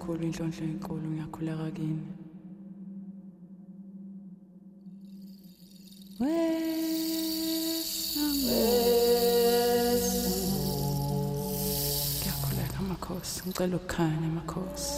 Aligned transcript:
Makhosi 0.00 0.24
amakhulu 0.24 0.24
indlondlo 0.24 0.64
enkulu 0.64 1.06
ngiyakhuleka 1.12 1.70
kini. 1.76 2.06
Ngiyakhuleka 12.18 12.80
makhosi 12.90 13.40
ngicela 13.46 13.76
ukukhanya 13.76 14.28
makhosi. 14.38 14.94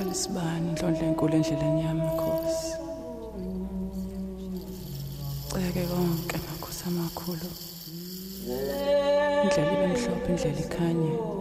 Elisibani 0.00 0.68
indlondlo 0.70 1.04
enkulu 1.10 1.32
endleleni 1.34 1.80
yami 1.86 2.02
makhosi. 2.08 2.70
Ceke 5.50 5.82
konke 5.90 6.36
makhosi 6.46 6.82
amakhulu. 6.86 7.48
Indlela 9.42 9.72
ibe 9.74 9.86
mhlophe 9.92 10.28
indlela 10.32 10.60
ikhanye. 10.64 11.35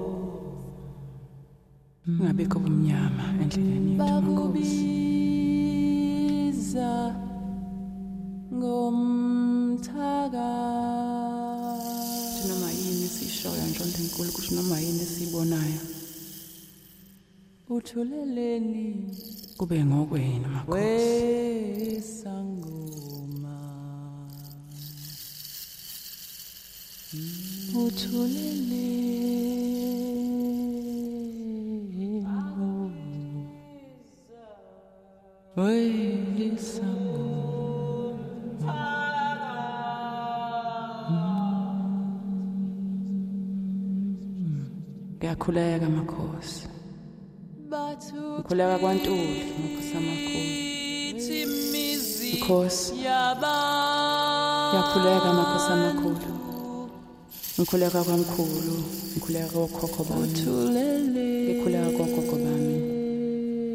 Ungabikho 2.36 2.58
ubumnyama 2.60 3.26
endleleni 3.42 3.92
yethu 3.92 4.00
makhosi. 4.00 4.28
bakubiza 5.56 6.92
ngomthaka 8.58 10.50
Kuthi 12.36 12.44
noma 12.50 12.70
yini 12.78 13.04
esiyishoyo 13.10 13.64
ndlondlo 13.70 14.00
enkulu 14.04 14.30
kusho 14.36 14.52
noma 14.58 14.76
yini 14.84 15.02
esiyibonayo 15.08 15.82
uthuleleni. 17.76 18.88
Kube 19.58 19.78
ngokwena 19.88 20.48
makhosi. 20.56 20.74
wesangoma. 21.96 23.56
Uthuleleni. 27.84 28.95
amakhosi 46.16 46.68
nkuleka 48.40 48.78
kwantuli 48.80 49.44
makhosi 49.62 49.94
amakhulu 50.00 50.52
mkhosi. 52.34 52.94
yakhuleka 54.76 55.30
makhosi 55.40 55.70
amakhulu 55.76 56.30
ngikhuleka 57.60 58.00
kwamkhulu 58.04 58.76
ngikhuleka 59.12 59.48
kokhokho 59.54 60.02
bami. 60.10 60.40
Ngikhuleka 61.46 61.90
kokhokho 61.98 62.36
bami. 62.44 62.76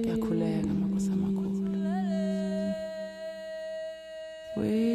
Ngiyakhuleka 0.01 0.73
makhosi 0.81 1.09
amakhulu 1.17 1.61
Wait. 4.57 4.90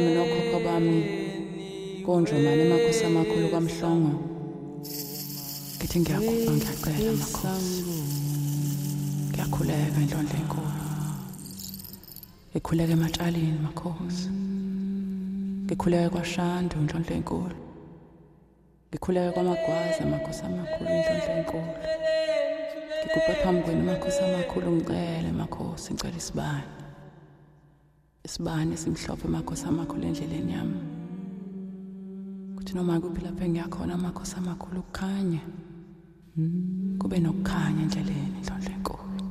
Bami 0.00 0.14
nokhokho 0.14 0.58
bami. 0.64 0.98
Konjomane 2.04 2.64
makhosi 2.72 3.04
amakhulu 3.04 3.48
kwamhlongo. 3.52 4.12
Ngithi 5.76 6.00
ngiyakhuleka 6.00 6.52
ngiyacela 6.52 7.12
makhosi. 7.20 7.82
Ngiyakhuleka 9.30 9.98
indlondlo 10.00 10.36
enkulu. 10.40 10.72
Ngikhuleka 12.50 12.92
ematshaleni 12.92 13.60
makhosi. 13.66 14.28
Ngikhuleka 15.64 16.10
kwaShando 16.10 16.74
indlondlo 16.80 17.12
enkulu. 17.16 17.56
Ngikhuleka 18.88 19.32
kwamagwaza 19.32 20.02
makhosi 20.12 20.42
amakhulu 20.48 20.90
indlondlo 20.96 21.30
enkulu. 21.38 21.72
Ngigubhe 23.00 23.34
phambi 23.42 23.62
kwenu 23.62 23.82
makhosi 23.84 24.20
amakhulu 24.24 24.70
ngicele 24.72 25.30
makhosi 25.32 25.92
ngicela 25.92 26.16
isibani. 26.16 26.79
Isibani 28.30 28.76
simhlophe 28.76 29.28
makhosi 29.28 29.64
amakhulu 29.66 30.04
endleleni 30.06 30.52
yami. 30.52 30.80
Kuthi 32.56 32.74
noma 32.76 33.00
kuphi 33.02 33.24
lapho 33.24 33.42
engiyakhona 33.44 33.96
makhosi 33.96 34.36
amakhulu 34.38 34.82
kukhanye. 34.82 35.40
Kube 37.00 37.18
nokukhanya 37.24 37.82
endleleni 37.86 38.36
indlondlo 38.38 38.70
enkulu. 38.76 39.24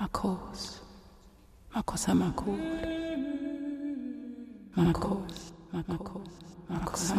Makhosi. 0.00 0.80
Makhosi 1.74 2.10
amakhulu. 2.10 2.64
Makhosi. 6.70 7.14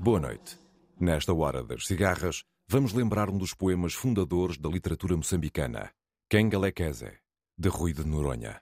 Boa 0.00 0.20
noite. 0.20 0.56
Nesta 1.00 1.32
hora 1.34 1.62
das 1.62 1.84
cigarras, 1.84 2.42
vamos 2.70 2.94
lembrar 2.94 3.28
um 3.28 3.36
dos 3.36 3.52
poemas 3.52 3.92
fundadores 3.92 4.56
da 4.56 4.70
literatura 4.70 5.14
moçambicana, 5.14 5.90
Kengalekeze, 6.30 7.21
de 7.58 7.68
Rui 7.68 7.92
de 7.92 8.04
Noronha. 8.04 8.60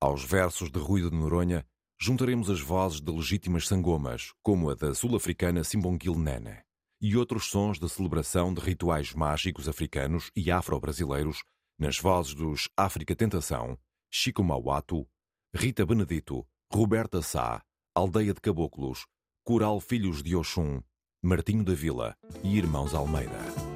Aos 0.00 0.24
versos 0.24 0.70
de 0.70 0.78
Rui 0.78 1.02
de 1.02 1.14
Noronha, 1.14 1.66
juntaremos 2.00 2.50
as 2.50 2.60
vozes 2.60 3.00
de 3.00 3.10
legítimas 3.10 3.66
sangomas, 3.66 4.32
como 4.42 4.70
a 4.70 4.74
da 4.74 4.94
sul-africana 4.94 5.64
Simbongil 5.64 6.16
Nene, 6.16 6.62
e 7.00 7.16
outros 7.16 7.50
sons 7.50 7.78
de 7.78 7.88
celebração 7.88 8.52
de 8.52 8.60
rituais 8.60 9.12
mágicos 9.14 9.68
africanos 9.68 10.30
e 10.34 10.50
afro-brasileiros 10.50 11.42
nas 11.78 11.98
vozes 11.98 12.34
dos 12.34 12.68
África 12.76 13.14
Tentação, 13.14 13.78
Chico 14.10 14.42
Mauato, 14.42 15.06
Rita 15.54 15.86
Benedito, 15.86 16.46
Roberta 16.72 17.22
Sá, 17.22 17.62
Aldeia 17.94 18.34
de 18.34 18.40
Caboclos, 18.40 19.06
Coral 19.44 19.80
Filhos 19.80 20.22
de 20.22 20.36
Oxum, 20.36 20.82
Martinho 21.22 21.64
da 21.64 21.74
Vila 21.74 22.16
e 22.44 22.56
Irmãos 22.56 22.94
Almeida. 22.94 23.67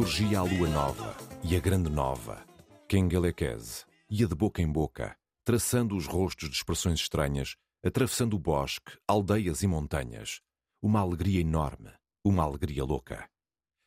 Surgia 0.00 0.38
a 0.38 0.42
lua 0.42 0.66
nova 0.66 1.14
e 1.44 1.54
a 1.54 1.60
grande 1.60 1.90
nova, 1.90 2.42
Kengelekese, 2.88 3.84
ia 4.08 4.26
de 4.26 4.34
boca 4.34 4.62
em 4.62 4.66
boca, 4.66 5.14
traçando 5.44 5.94
os 5.94 6.06
rostos 6.06 6.48
de 6.48 6.54
expressões 6.54 7.00
estranhas, 7.00 7.54
atravessando 7.84 8.32
o 8.32 8.38
bosque, 8.38 8.96
aldeias 9.06 9.62
e 9.62 9.66
montanhas. 9.66 10.40
Uma 10.80 11.00
alegria 11.00 11.42
enorme, 11.42 11.90
uma 12.24 12.42
alegria 12.42 12.82
louca. 12.82 13.28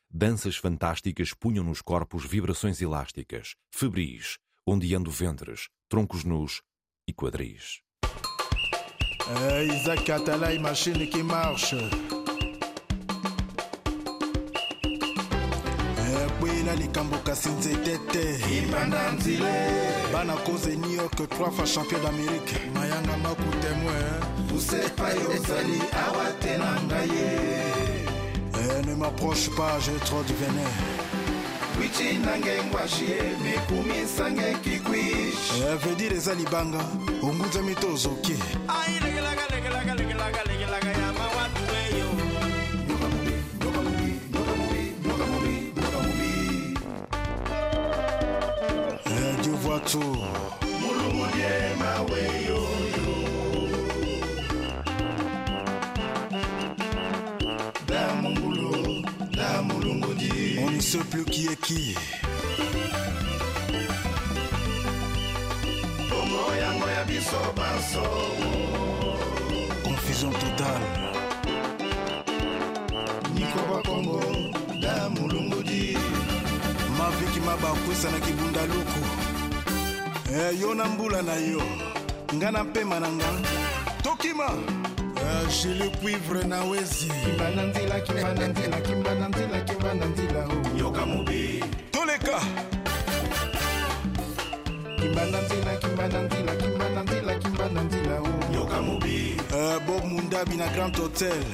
Danças 0.08 0.56
fantásticas 0.56 1.34
punham 1.34 1.64
nos 1.64 1.82
corpos 1.82 2.24
vibrações 2.24 2.80
elásticas, 2.80 3.56
febris, 3.72 4.38
ondeando 4.64 5.10
ventres, 5.10 5.68
troncos 5.88 6.22
nus 6.22 6.62
e 7.08 7.12
quadris. 7.12 7.80
É 9.50 9.64
Isaac. 9.64 10.04
Likambo 16.76 17.16
kasi 17.24 17.48
nzete 17.48 17.98
te 18.12 18.38
ibanda 18.58 19.12
nzile. 19.12 19.54
Bana 20.12 20.32
koze 20.44 20.76
new 20.76 20.90
york 20.92 21.16
fois 21.36 21.66
champion 21.66 21.98
d'amérique. 22.00 22.54
Mayanga 22.74 23.16
maku 23.22 23.50
témoin 23.60 24.56
usepa 24.56 25.04
ozali 25.30 25.80
awa 26.06 26.26
te 26.40 26.58
na 26.58 26.70
ngai 26.86 27.08
ye. 27.08 27.84
Eh, 28.56 28.86
ne 28.86 28.94
m'approche 28.94 29.50
pas 29.56 29.78
j'ai 29.80 29.98
trop 30.06 30.22
de 30.22 30.32
venin 30.34 30.70
wichi 31.80 32.18
nange 32.18 32.52
ngwashie 32.68 33.18
mikumisange 33.42 34.54
kikwish 34.62 35.52
Eh, 35.58 35.76
veut 35.84 35.96
dire 35.96 36.16
eza 36.16 36.34
libanga 36.34 36.78
ongunzami 37.22 37.74
to 37.74 37.88
ozoki 37.92 38.34
ai 38.68 38.98
retour. 49.84 50.16
On 60.66 60.70
ne 60.70 60.80
sait 60.80 60.98
plus 61.10 61.24
qui 61.24 61.46
est 61.46 61.60
qui. 61.60 61.94
Confusion 69.84 70.30
totale. 70.30 70.80
nikoba 73.34 73.82
kongo 73.82 74.20
da 74.80 75.08
mulungudi 75.10 75.96
maviki 76.98 77.40
mabakwisa 77.40 78.10
na 78.10 78.20
kibundaluku 78.20 79.00
eh, 80.34 80.60
yo 80.60 80.74
na 80.74 80.84
mbula 80.84 81.22
na 81.22 81.34
yo. 81.34 81.62
Nga 82.34 82.50
na 82.50 82.64
mpema 82.64 83.00
na 83.00 83.08
nga. 83.08 83.24
Tokima. 84.02 84.50
Eh, 85.16 85.48
jili 85.62 85.90
cuivre 85.90 86.44
na 86.44 86.64
wezi. 86.64 87.06
Kimba 87.24 87.50
na 87.50 87.62
nzela 87.62 88.00
kimba 88.00 88.34
na 88.34 88.46
nzela 88.48 88.80
kimba 88.80 89.14
na 89.14 89.28
nzela 89.28 89.60
kimba 89.60 89.94
na 89.94 90.06
nzela 90.06 90.44
o 90.46 90.78
yoka 90.78 91.06
mubi 91.06 91.64
toleka. 91.90 92.40
Kimba 95.00 95.24
na 95.26 95.40
nzela 95.40 95.76
kimba 95.76 96.08
na 96.08 96.20
nzela 96.22 96.56
kimba 96.56 96.88
na 96.88 97.02
nzela 97.02 97.34
kimba 97.38 97.68
na 97.68 97.82
nzela 97.82 98.20
o 98.20 98.54
yoka 98.54 98.82
mubi 98.82 99.36
eh, 99.56 99.78
bob 99.86 100.04
mundabi 100.04 100.56
na 100.56 100.68
grand 100.68 100.96
hotel. 100.96 101.44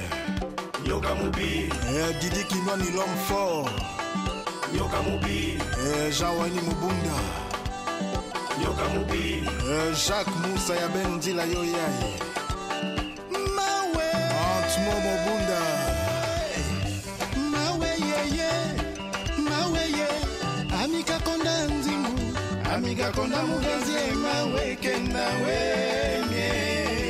Yoka 0.85 1.15
mubi 1.15 1.69
eh, 1.95 2.15
didi 2.21 2.43
kinwani 2.43 2.89
l'homme 2.91 3.17
fort. 3.27 3.71
Yoka 4.77 5.01
mubi 5.01 5.57
eh, 5.85 6.11
jean 6.11 6.35
wani 6.37 6.59
mobunda 6.61 7.15
yoka 8.63 8.85
mobi 8.93 9.43
eh, 9.71 9.93
jacques 10.07 10.35
musa 10.47 10.75
ya 10.75 10.87
bendila 10.87 11.43
yo 11.43 11.63
yai. 11.63 12.13
Mawe. 13.55 14.07
Antmo 14.51 14.93
mobunda. 15.05 15.61
Mawe 17.53 17.87
yeye. 18.09 18.51
Mawe 19.49 19.83
ye. 19.99 20.07
Amika 20.83 21.19
konda 21.19 21.63
nzimbu 21.65 22.21
amika 22.73 23.11
konda 23.11 23.41
mugenzi 23.43 24.15
mawe 24.23 24.75
kenda 24.81 25.25
wemie 25.43 26.51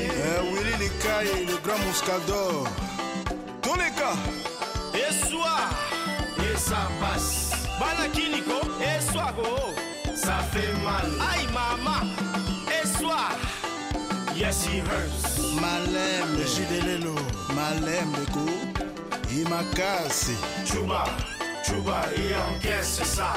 eh, 0.05 0.41
wili 0.53 0.73
likaye 0.83 1.45
le 1.45 1.57
grand 1.63 1.83
muscador 1.85 2.67
toleka 3.61 4.11
eswa. 4.93 5.69
Esa 6.53 6.87
passe. 6.99 7.55
Balakini 7.79 8.41
ko. 8.41 8.59
Eswago 8.83 9.47
ça 10.23 10.37
fait 10.51 10.73
mal. 10.83 11.09
Aïe 11.31 11.47
maman, 11.53 12.01
et 12.69 12.87
soir, 12.87 13.31
yes 14.35 14.65
he 14.65 14.79
hurts. 14.79 15.39
Malem 15.59 16.37
de 16.37 16.45
Jidelelo, 16.45 17.15
malem 17.55 18.11
de 18.13 18.25
go, 18.31 18.49
il 19.31 19.47
m'a 19.49 19.63
cassé. 19.75 20.33
Chuba, 20.65 21.05
Chuba, 21.65 22.01
il 22.15 22.33
encaisse 22.35 23.01
ça. 23.03 23.33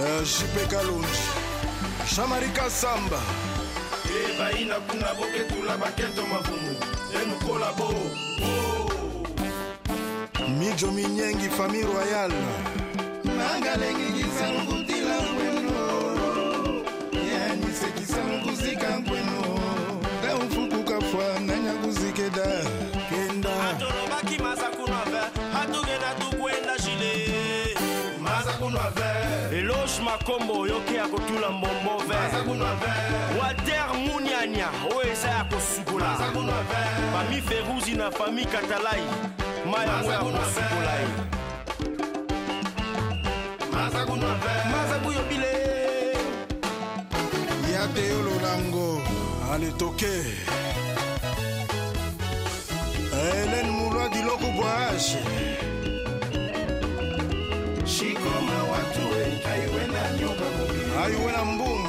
Euh, 0.00 0.24
JP 0.24 0.68
Kalonji, 0.70 1.24
Shamarika 2.06 2.68
Samba. 2.70 3.20
ebai 4.10 4.64
na 4.64 4.74
kuna 4.88 5.14
boketula 5.14 5.76
baketo 5.76 6.22
mavumu 6.26 6.74
enokola 7.22 7.72
bo 7.78 7.88
mijo 10.58 10.90
minyengi 10.90 11.48
famille 11.48 11.84
royale 11.86 12.34
nangalengi 13.24 14.12
kizangut 14.16 14.89
yanisekisanguzika 18.16 18.98
ngweno 19.00 19.60
kamfukuka 20.22 21.00
fwa 21.00 21.40
nanyakuzikeda 21.40 22.46
kenda. 23.08 23.70
Atolobaki 23.70 24.42
maza 24.42 24.62
kunwa 24.62 25.04
ver 25.10 25.30
atokenda 25.62 26.14
tukwenda 26.20 26.78
jile 26.78 27.76
maza 28.20 28.52
kunwa 28.52 28.90
ver 28.96 29.58
eloge 29.58 30.02
makombo 30.04 30.60
oyoki 30.60 30.94
ya 30.94 31.08
kotula 31.08 31.50
mbombo 31.50 31.96
ver 32.08 32.30
water 33.40 33.86
muniania 34.06 34.68
oyo 34.96 35.12
eza 35.12 35.28
ya 35.28 35.44
kosukola. 35.44 36.16
Fami 37.12 37.42
feruzi 37.42 37.92
na 37.92 38.10
fami 38.10 38.44
katalai. 38.44 39.02
Ma 39.70 39.84
yango 39.84 40.12
ya 40.12 40.18
kosukola 40.18 40.92
ye 41.00 41.06
leo 48.00 48.22
lolango 48.22 49.02
aletoke 49.52 50.12
helen 53.12 53.70
mulwa 53.70 54.08
diloku 54.08 54.44
bwage 54.56 55.18
ayuwe 61.04 61.32
na 61.32 61.44
mbumbu 61.44 61.88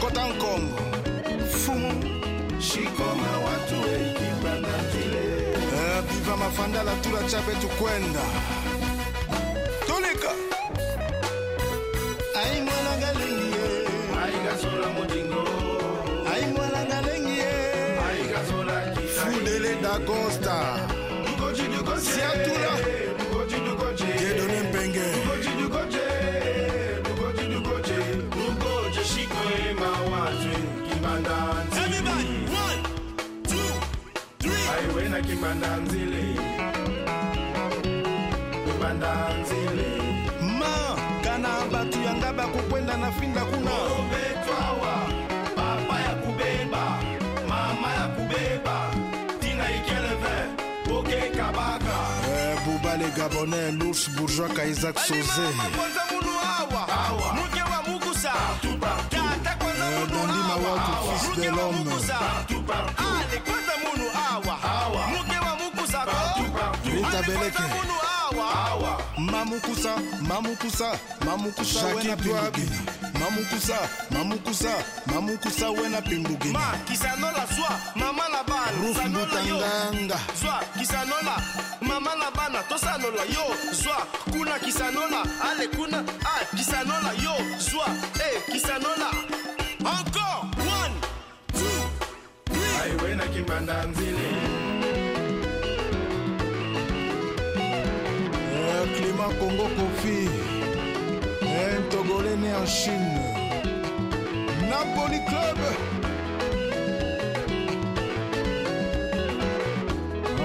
kota 0.00 0.28
nkombo. 0.28 0.76
Fumu 1.50 1.92
biva 6.08 6.32
eh, 6.32 6.38
mafandala 6.38 6.92
tula 7.02 7.22
cha 7.30 7.40
betu 7.42 7.68
kwenda 7.68 8.20
Agosta 20.00 20.56
Siatula 22.00 22.74
Jedoni 24.20 24.60
Mpenge 24.68 25.04
Everybody, 31.82 32.46
one, 32.64 32.82
two, 33.44 33.70
three. 34.38 34.66
I 34.68 34.94
win 34.94 35.14
a 35.14 35.20
Kimbandanzile. 35.20 36.19
abonnés 53.30 53.72
l'ours 53.72 54.08
bourgeois 54.16 54.48
Kaizak 54.48 54.98
Soze 54.98 55.16
dandima 60.10 60.54
watu 60.64 60.92
fils 61.18 61.36
de 61.36 61.50
l'homme. 61.50 61.90
Rita 66.84 67.22
beleke 67.26 67.62
mamukusa 69.18 69.90
mamukusa 70.28 70.98
mamukusa 71.26 71.86
wenabinibini 71.86 72.70
mamukusa 73.20 73.78
mamukusa 74.10 74.84
mamukusa 75.06 75.70
wena 75.70 76.02
pimbugeni 76.02 76.52
ma 76.54 76.78
kisanola 76.88 77.46
zwa 77.56 77.80
mama 77.94 78.28
na 78.28 78.42
bana 78.44 78.72
ruf 78.82 78.96
sanola 78.96 79.40
yo. 79.48 79.56
Mbutanganga 79.56 80.18
zwa 80.42 80.62
kisanola 80.78 81.42
mama 81.80 82.14
na 82.16 82.30
bana 82.30 82.62
tosanola 82.62 83.22
yo. 83.22 83.72
Zwa 83.72 84.06
kuna 84.32 84.58
kisanola 84.58 85.22
ale 85.50 85.68
kuna 85.68 85.98
ah, 86.24 86.56
kisanola 86.56 87.12
yo. 87.24 87.34
Zwa 87.58 87.86
eh, 88.24 88.42
kisanola 88.52 89.10
encore 89.80 90.48
one 90.78 90.94
two 91.52 91.82
aiwena 92.82 93.26
kimbanda 93.28 93.84
nzile. 93.86 94.30
Euh, 98.52 98.96
climat 98.96 99.38
congo 99.38 99.64
kofi 99.76 100.28
togolais 101.90 102.36
né 102.36 102.48
en 102.54 102.66
chine 102.66 103.09
napoli 104.70 105.20
club. 105.28 105.58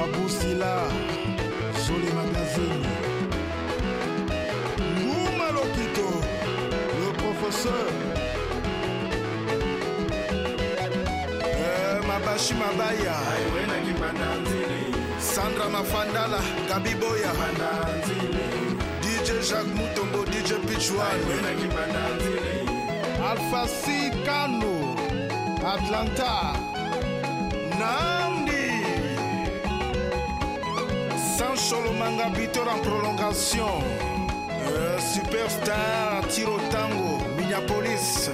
Abusila 0.01 0.73
joli 1.85 2.09
magazine. 2.19 2.87
Nguma 4.99 5.47
lokito 5.55 6.09
le 6.99 7.09
professeur. 7.21 7.87
Euh, 11.43 11.97
mabashi 12.07 12.53
mabaya. 12.53 13.17
Sandra 15.19 15.69
mafandala 15.69 16.39
nzile 17.99 18.45
dj 19.01 19.27
jacques 19.49 19.73
mutombo 19.75 20.23
dj 20.31 20.51
pichwan 20.67 21.19
alpha 23.29 23.67
c 23.67 24.04
kano 24.25 24.95
atlanta 25.73 26.53
nandi 27.79 28.65
sancho 31.37 31.77
lomanga 31.85 32.29
bitor 32.35 32.67
en 32.67 32.79
prolongation. 32.81 33.83
Euh, 34.67 34.97
superstar 34.99 36.25
tiro 36.33 36.57
tango 36.71 37.19
minneapolis. 37.37 38.29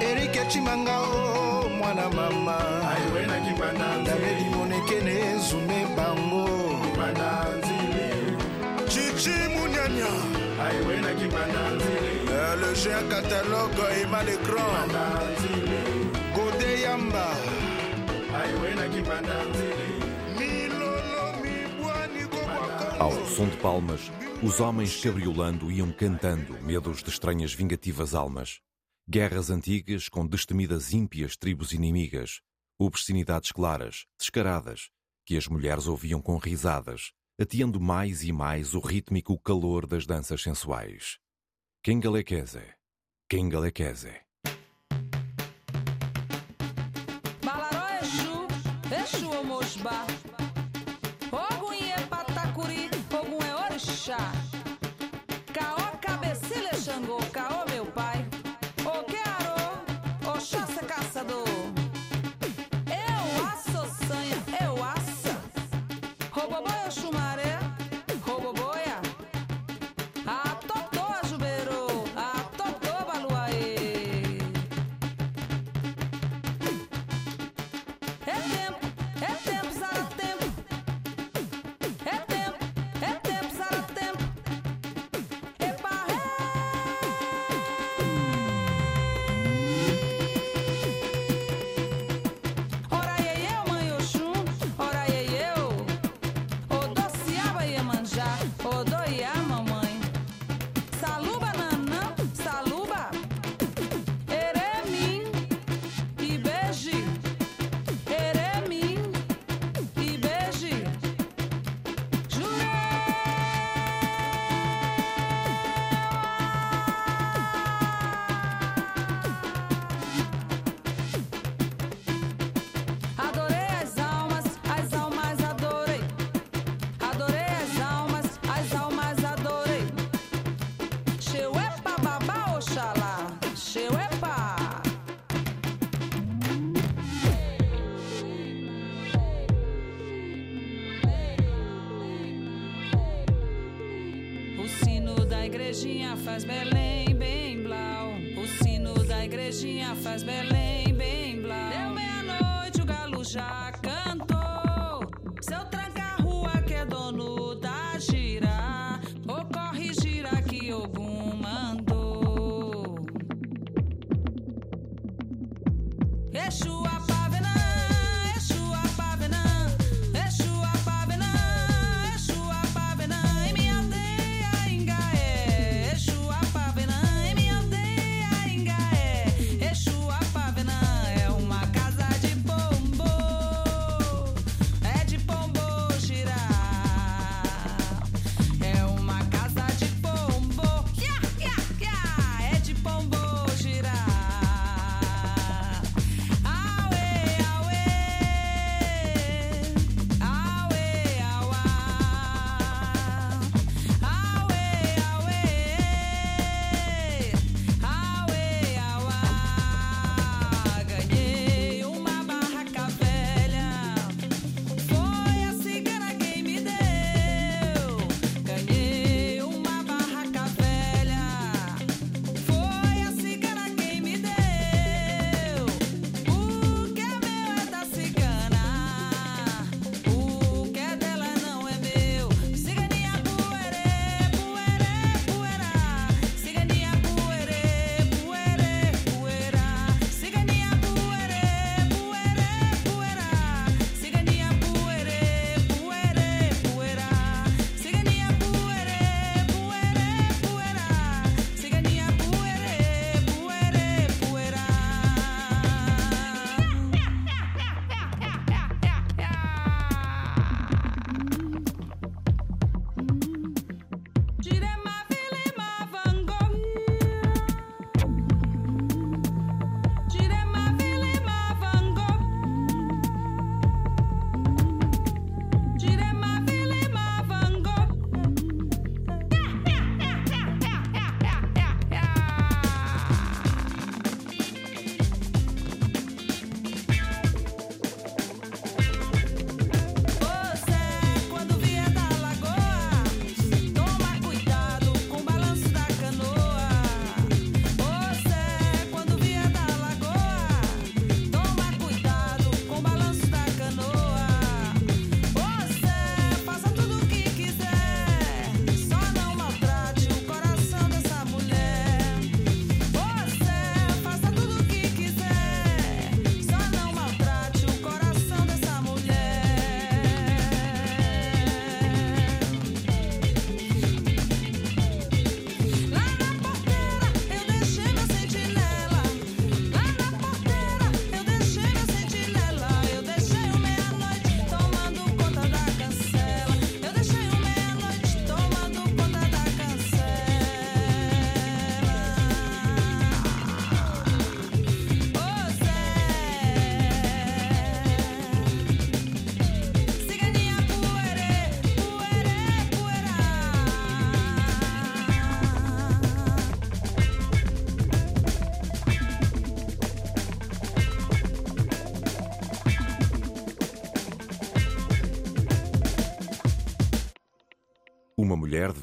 Erik 0.00 0.36
echimanga 0.36 0.96
o 1.00 1.68
mwana 1.78 2.08
mama. 2.16 2.56
Aiwena 2.90 3.36
kimbanda 3.44 3.88
dameli 4.06 4.44
nzile 4.44 4.56
monekene 4.56 5.14
ezume 5.34 5.86
bango. 5.96 6.48
Chichi 8.88 9.36
munyanya. 9.54 10.10
Aiwena 10.64 11.10
kimbanda 11.18 11.62
le 12.78 12.84
géant 12.84 13.08
catalogue 13.08 13.74
Legrand 14.26 14.88
kimbanda 14.88 15.24
nzile 15.32 15.80
Godé 16.34 16.82
Yamba 16.82 17.28
Ao 22.98 23.26
som 23.26 23.48
de 23.48 23.56
palmas, 23.56 24.10
os 24.42 24.60
homens 24.60 25.00
cabriolando 25.00 25.70
iam 25.70 25.92
cantando 25.92 26.60
medos 26.62 27.02
de 27.02 27.10
estranhas 27.10 27.52
vingativas 27.52 28.14
almas. 28.14 28.60
Guerras 29.08 29.50
antigas 29.50 30.08
com 30.08 30.26
destemidas 30.26 30.92
ímpias 30.92 31.36
tribos 31.36 31.72
inimigas, 31.72 32.40
obscenidades 32.78 33.52
claras, 33.52 34.06
descaradas, 34.18 34.90
que 35.24 35.36
as 35.36 35.46
mulheres 35.46 35.86
ouviam 35.86 36.20
com 36.20 36.36
risadas, 36.36 37.12
ateando 37.40 37.80
mais 37.80 38.22
e 38.24 38.32
mais 38.32 38.74
o 38.74 38.80
rítmico 38.80 39.38
calor 39.38 39.86
das 39.86 40.04
danças 40.04 40.42
sensuais. 40.42 41.18
Kingalekeze, 41.82 42.74
Kingalekeze. 43.28 44.27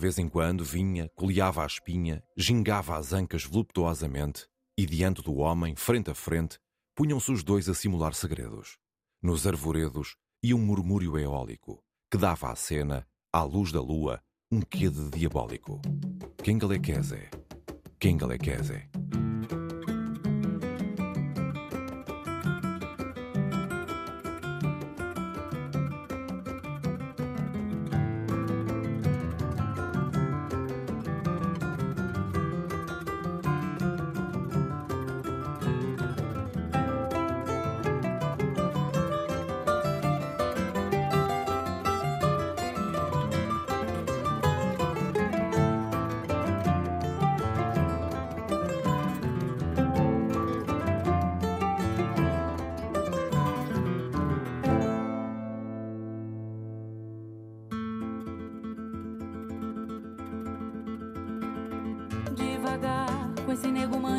Vez 0.05 0.19
em 0.19 0.29
quando 0.29 0.63
vinha, 0.63 1.09
coleava 1.15 1.63
a 1.63 1.65
espinha, 1.65 2.23
gingava 2.37 2.95
as 2.95 3.11
ancas 3.11 3.43
voluptuosamente 3.43 4.45
e 4.77 4.85
diante 4.85 5.23
do 5.23 5.37
homem, 5.37 5.75
frente 5.75 6.11
a 6.11 6.13
frente, 6.13 6.59
punham-se 6.95 7.31
os 7.31 7.43
dois 7.43 7.67
a 7.67 7.73
simular 7.73 8.13
segredos. 8.13 8.77
Nos 9.19 9.47
arvoredos 9.47 10.15
ia 10.43 10.55
um 10.55 10.59
murmúrio 10.59 11.17
eólico 11.17 11.83
que 12.11 12.19
dava 12.19 12.51
à 12.51 12.55
cena, 12.55 13.07
à 13.33 13.41
luz 13.41 13.71
da 13.71 13.81
lua, 13.81 14.21
um 14.51 14.61
quê 14.61 14.91
de 14.91 15.09
diabólico. 15.09 15.81
Quengalequeze, 16.43 17.27
Quengalequeze. 17.99 18.87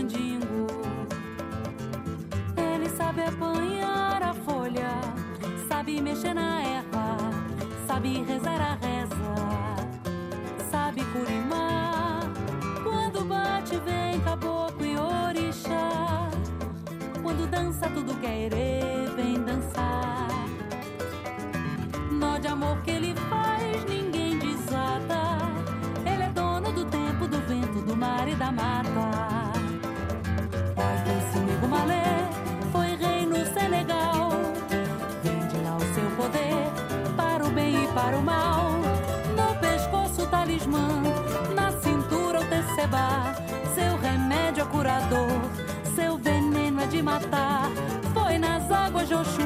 Nego 0.07 0.67
mandingo. 0.67 0.67
Ele 2.57 2.89
sabe 2.91 3.23
apanhar 3.23 4.23
a 4.23 4.35
folha, 4.35 4.91
sabe 5.69 6.01
mexer 6.01 6.35
na 6.35 6.66
hommage. 49.09 49.46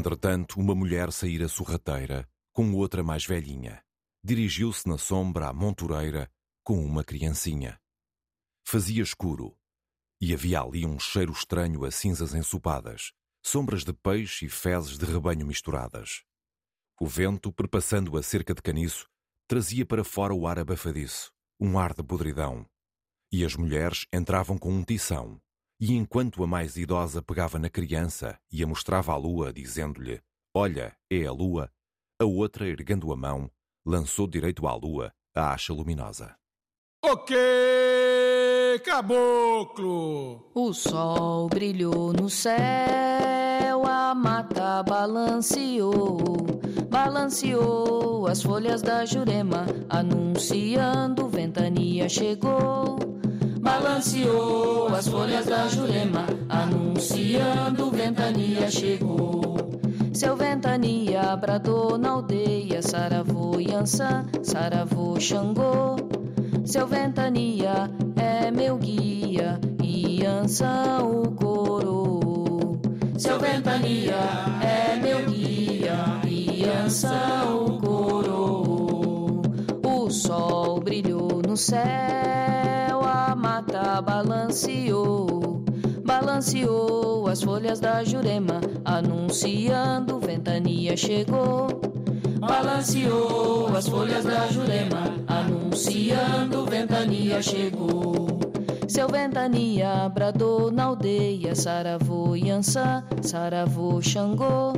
Entretanto, 0.00 0.58
uma 0.58 0.74
mulher 0.74 1.12
saíra 1.12 1.46
sorrateira, 1.46 2.26
com 2.54 2.72
outra 2.72 3.02
mais 3.02 3.26
velhinha. 3.26 3.84
Dirigiu-se 4.24 4.88
na 4.88 4.96
sombra 4.96 5.48
à 5.48 5.52
montureira, 5.52 6.26
com 6.64 6.82
uma 6.82 7.04
criancinha. 7.04 7.78
Fazia 8.66 9.02
escuro, 9.02 9.54
e 10.18 10.32
havia 10.32 10.62
ali 10.62 10.86
um 10.86 10.98
cheiro 10.98 11.32
estranho 11.32 11.84
a 11.84 11.90
cinzas 11.90 12.34
ensopadas, 12.34 13.12
sombras 13.44 13.84
de 13.84 13.92
peixe 13.92 14.46
e 14.46 14.48
fezes 14.48 14.96
de 14.96 15.04
rebanho 15.04 15.44
misturadas. 15.44 16.24
O 16.98 17.06
vento, 17.06 17.52
perpassando 17.52 18.16
a 18.16 18.22
cerca 18.22 18.54
de 18.54 18.62
caniço, 18.62 19.06
trazia 19.46 19.84
para 19.84 20.02
fora 20.02 20.32
o 20.32 20.46
ar 20.46 20.58
abafadiço, 20.58 21.30
um 21.60 21.78
ar 21.78 21.92
de 21.92 22.02
podridão. 22.02 22.64
E 23.30 23.44
as 23.44 23.54
mulheres 23.54 24.06
entravam 24.10 24.56
com 24.56 24.72
um 24.72 24.82
tição, 24.82 25.38
e 25.80 25.94
enquanto 25.94 26.44
a 26.44 26.46
mais 26.46 26.76
idosa 26.76 27.22
pegava 27.22 27.58
na 27.58 27.70
criança 27.70 28.38
e 28.52 28.62
a 28.62 28.66
mostrava 28.66 29.12
à 29.12 29.16
lua, 29.16 29.52
dizendo-lhe: 29.52 30.20
Olha, 30.54 30.94
é 31.10 31.24
a 31.24 31.32
lua, 31.32 31.70
a 32.20 32.24
outra, 32.24 32.68
erguendo 32.68 33.12
a 33.12 33.16
mão, 33.16 33.50
lançou 33.86 34.26
direito 34.26 34.66
à 34.66 34.74
lua 34.74 35.12
a 35.34 35.52
acha 35.52 35.72
luminosa. 35.72 36.34
Ok, 37.02 37.34
caboclo! 38.84 40.50
O 40.54 40.72
sol 40.74 41.48
brilhou 41.48 42.12
no 42.12 42.28
céu, 42.28 43.86
a 43.86 44.14
mata 44.14 44.82
balanceou, 44.82 46.18
balanceou 46.90 48.26
as 48.26 48.42
folhas 48.42 48.82
da 48.82 49.06
jurema, 49.06 49.64
anunciando 49.88 51.28
ventania 51.28 52.08
chegou. 52.08 52.98
Balanceou 53.60 54.88
as 54.88 55.06
folhas 55.06 55.46
da 55.46 55.68
jurema, 55.68 56.24
anunciando 56.48 57.90
ventania 57.90 58.70
chegou. 58.70 59.56
Seu 60.12 60.34
ventania 60.36 61.36
bradou 61.36 61.96
na 61.96 62.10
aldeia, 62.10 62.82
saravô 62.82 63.60
Yansan, 63.60 64.26
saravô 64.42 65.20
Xangô. 65.20 65.96
Seu 66.64 66.86
ventania 66.86 67.90
é 68.16 68.50
meu 68.50 68.76
guia, 68.76 69.60
Yansan 69.82 71.02
o 71.04 71.30
coro. 71.32 72.80
Seu 73.18 73.38
ventania 73.38 74.16
é 74.62 74.96
meu 74.96 75.24
guia, 75.26 76.20
Yansan, 76.26 77.44
o 77.44 77.78
coro. 77.78 79.42
O 79.84 80.10
sol 80.10 80.80
brilhou 80.80 81.42
no 81.46 81.56
céu, 81.56 82.39
balanceou. 84.00 85.64
Balanceou 86.04 87.28
as 87.28 87.42
folhas 87.42 87.80
da 87.80 88.02
jurema, 88.02 88.60
anunciando 88.84 90.18
ventania 90.18 90.96
chegou. 90.96 91.68
Balanceou 92.40 93.68
as 93.76 93.88
folhas 93.88 94.24
da 94.24 94.46
jurema, 94.48 95.14
anunciando 95.26 96.64
ventania 96.66 97.42
chegou. 97.42 98.40
Seu 98.88 99.08
ventania 99.08 100.08
bradou 100.08 100.70
na 100.72 100.84
aldeia, 100.84 101.54
saravô 101.54 102.34
Yansan, 102.34 103.04
saravô 103.22 104.02
Xangô. 104.02 104.72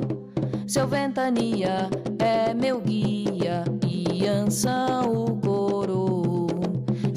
Seu 0.66 0.86
ventania 0.86 1.88
é 2.18 2.52
meu 2.52 2.80
guia, 2.80 3.64
Yansan 4.12 5.08
o. 5.08 5.41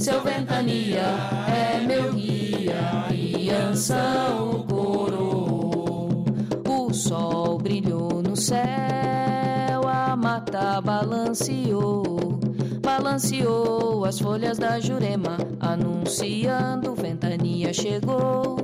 Seu 0.06 0.22
ventania 0.22 1.02
é 1.48 1.80
meu 1.80 2.14
guia, 2.14 3.08
Yansan 3.12 4.36
o 4.40 4.64
coro. 4.64 6.26
O 6.70 6.94
sol 6.94 7.58
brilhou 7.58 8.22
no 8.22 8.36
céu, 8.36 9.82
a 9.88 10.16
mata 10.16 10.80
balanceou. 10.80 12.38
Balanceou 12.84 14.06
as 14.06 14.20
folhas 14.20 14.60
da 14.60 14.80
jurema, 14.80 15.38
anunciando 15.60 16.94
ventania 16.94 17.74
chegou. 17.74 18.58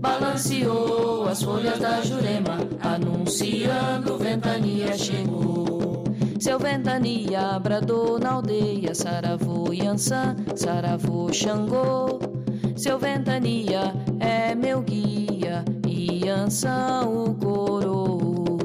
Balanceou 0.00 1.28
as 1.28 1.42
folhas 1.42 1.78
da 1.78 2.00
jurema, 2.00 2.56
anunciando 2.80 4.16
ventania 4.16 4.96
chegou. 4.96 5.77
Seu 6.38 6.56
ventania 6.56 7.58
bradou 7.58 8.16
na 8.18 8.34
aldeia, 8.34 8.94
saravô 8.94 9.72
Yansan, 9.72 10.36
saravô 10.54 11.32
Xangô. 11.32 12.20
Seu 12.76 12.96
ventania 12.96 13.92
é 14.20 14.54
meu 14.54 14.80
guia, 14.80 15.64
Yansan 15.84 17.06
o 17.08 17.34
coro. 17.34 18.58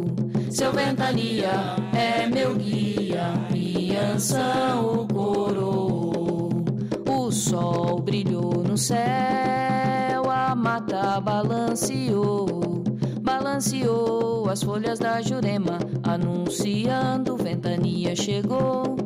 Seu 0.51 0.71
ventania 0.71 1.75
é 1.93 2.27
meu 2.27 2.53
guia, 2.55 3.33
Yansan 3.51 4.79
o 4.81 5.07
coro. 5.07 6.49
O 7.09 7.31
sol 7.31 8.01
brilhou 8.01 8.63
no 8.63 8.77
céu, 8.77 10.29
a 10.29 10.53
mata 10.53 11.19
balanceou. 11.19 12.62
Balanceou 13.53 14.49
as 14.49 14.63
folhas 14.63 14.97
da 14.97 15.21
jurema, 15.21 15.77
anunciando 16.01 17.37
ventania 17.37 18.15
chegou. 18.15 18.97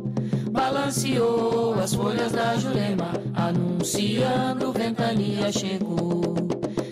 Balanceou 0.52 1.78
as 1.78 1.94
folhas 1.94 2.32
da 2.32 2.56
jurema, 2.56 3.12
anunciando 3.34 4.72
ventania 4.72 5.52
chegou. 5.52 6.34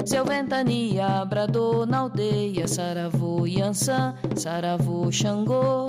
Seu 0.06 0.26
ventania 0.26 1.24
bradou 1.24 1.86
na 1.86 2.00
aldeia, 2.00 2.68
saravô 2.68 3.46
Yansan, 3.46 4.16
saravô 4.36 5.10
Xangô. 5.10 5.86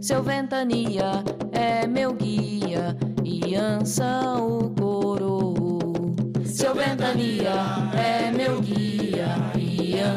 Seu 0.00 0.20
ventania 0.20 1.22
é 1.52 1.86
meu 1.86 2.12
guia, 2.12 2.96
Yansan 3.24 4.38
o 4.40 4.70
coro. 4.70 5.54
Seu 6.44 6.74
ventania 6.74 7.52
é 7.94 8.32
meu 8.32 8.60
guia, 8.60 9.07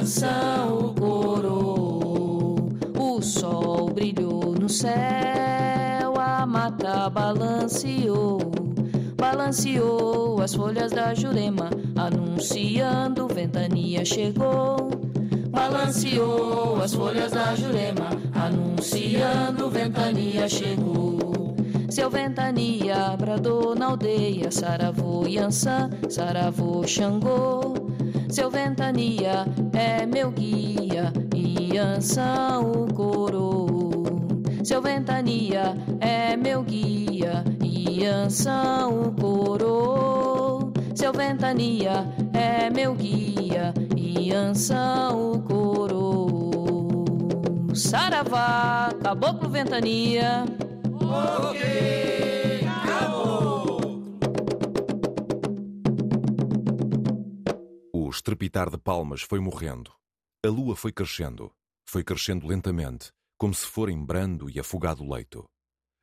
O 0.04 0.96
coro. 0.96 2.56
O 2.98 3.22
sol 3.22 3.92
brilhou 3.94 4.56
no 4.60 4.68
céu, 4.68 6.16
a 6.18 6.44
mata 6.44 7.08
balanceou. 7.08 8.40
Balanceou 9.16 10.42
as 10.42 10.56
folhas 10.56 10.92
da 10.92 11.14
jurema, 11.14 11.70
anunciando 11.96 13.28
ventania 13.28 14.04
chegou. 14.04 14.90
Balanceou 15.52 16.82
as 16.82 16.96
folhas 16.96 17.32
da 17.32 17.54
jurema, 17.54 18.10
anunciando 18.34 19.70
ventania 19.70 20.50
chegou. 20.50 21.56
Seu 21.92 22.10
ventania 22.10 23.16
bradou 23.20 23.76
na 23.76 23.86
aldeia, 23.86 24.50
saravô 24.50 25.28
Yansan, 25.28 25.92
saravô 26.10 26.88
Xangô. 26.88 27.81
Seu 28.32 28.50
ventania 28.50 29.46
é 29.74 30.06
meu 30.06 30.32
guia, 30.32 31.12
Yansan 31.36 32.62
o 32.62 32.94
coro. 32.94 33.92
Seu 34.64 34.82
ventania 34.82 35.76
é 36.00 36.38
meu 36.38 36.64
guia, 36.64 37.44
Yansan 37.62 38.88
o 38.88 39.12
coro. 39.12 40.72
Seu 40.96 41.12
ventania 41.12 42.08
é 42.34 42.70
meu 42.70 42.96
guia, 42.96 43.74
Yansan 43.98 45.10
o 45.14 45.42
coro. 45.42 47.04
Saravá, 47.76 48.92
caboclo 49.04 49.50
ventania. 49.50 50.46
Ok, 51.02 52.41
estrepitar 58.22 58.70
de 58.70 58.78
palmas 58.78 59.24
foi 59.24 59.40
morrendo. 59.40 59.92
A 60.46 60.48
lua 60.48 60.76
foi 60.76 60.92
crescendo. 60.92 61.52
Foi 61.88 62.04
crescendo 62.04 62.46
lentamente, 62.46 63.12
como 63.36 63.52
se 63.52 63.66
for 63.66 63.90
em 63.90 64.06
brando 64.06 64.48
e 64.48 64.60
afogado 64.60 65.04
leito. 65.04 65.44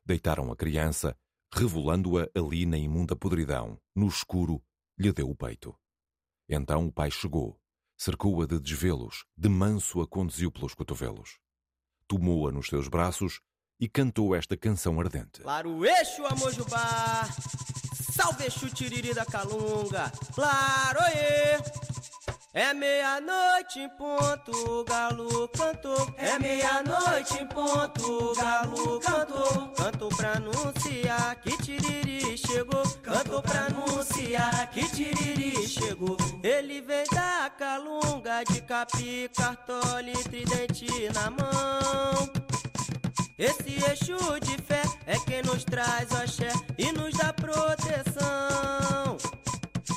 Deitaram 0.04 0.50
a 0.50 0.56
criança, 0.56 1.16
revolando-a 1.54 2.28
ali 2.34 2.66
na 2.66 2.76
imunda 2.76 3.14
podridão, 3.14 3.78
no 3.94 4.08
escuro, 4.08 4.60
lhe 4.98 5.12
deu 5.12 5.30
o 5.30 5.36
peito. 5.36 5.72
Então 6.48 6.88
o 6.88 6.92
pai 6.92 7.08
chegou, 7.08 7.56
cercou-a 7.96 8.46
de 8.46 8.58
desvelos, 8.58 9.24
de 9.36 9.48
manso 9.48 10.00
a 10.00 10.06
conduziu 10.06 10.50
pelos 10.50 10.74
cotovelos. 10.74 11.38
Tomou-a 12.08 12.50
nos 12.50 12.66
seus 12.66 12.88
braços 12.88 13.40
e 13.78 13.88
cantou 13.88 14.34
esta 14.34 14.56
canção 14.56 14.98
ardente. 14.98 15.40
Claro 15.40 15.86
eixo 15.86 16.26
Amojubá, 16.26 17.28
salve 18.18 18.46
Exu 18.46 18.68
Tiriri 18.68 19.14
da 19.14 19.24
Calunga, 19.24 20.10
Laroê. 20.36 21.56
É 22.52 22.74
meia-noite 22.74 23.78
em 23.78 23.88
ponto, 23.90 24.50
o 24.50 24.84
galo 24.84 25.48
cantou. 25.56 26.12
É 26.16 26.36
meia-noite 26.40 27.38
em 27.40 27.46
ponto, 27.46 28.02
o 28.04 28.34
galo 28.34 28.98
cantou. 28.98 29.68
Cantou 29.76 30.08
pra 30.08 30.32
anunciar 30.32 31.36
que 31.36 31.56
Tiriri 31.58 32.36
chegou. 32.36 32.82
Cantou 33.02 33.40
pra 33.40 33.66
anunciar 33.66 34.68
que 34.70 34.88
Tiriri 34.88 35.68
chegou. 35.68 36.16
Ele 36.42 36.80
vem 36.80 37.04
da 37.12 37.48
Calunga 37.56 38.42
de 38.50 38.60
capi, 38.62 39.30
cartola 39.36 40.02
e 40.02 40.24
tridente 40.24 40.88
na 41.14 41.30
mão. 41.30 42.47
Esse 43.38 43.76
Exu 43.92 44.40
de 44.40 44.60
fé 44.62 44.82
é 45.06 45.16
quem 45.20 45.42
nos 45.44 45.62
traz 45.62 46.10
axé 46.10 46.50
e 46.76 46.90
nos 46.90 47.16
dá 47.16 47.32
proteção. 47.32 49.16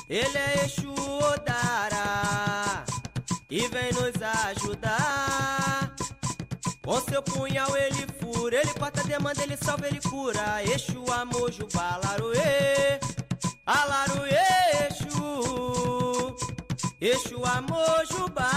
Ele 0.08 0.38
é 0.38 0.64
Exu 0.64 0.94
Odara 0.94 2.84
e 3.50 3.66
vem 3.66 3.92
nos 3.94 4.14
ajudar. 4.46 5.92
Com 6.84 7.00
seu 7.00 7.20
punhal 7.20 7.76
ele 7.76 8.06
fura, 8.20 8.60
ele 8.60 8.74
corta 8.74 9.02
demanda, 9.02 9.42
ele 9.42 9.56
salva, 9.56 9.88
ele 9.88 10.00
cura. 10.00 10.62
Exu 10.62 11.04
Amojo 11.12 11.66
Balaruê, 11.74 13.00
Alaruê 13.66 14.38
Exu, 14.88 16.36
Exu 17.00 17.44
Amojubá. 17.44 18.50